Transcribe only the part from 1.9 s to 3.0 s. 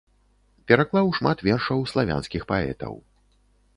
славянскіх паэтаў.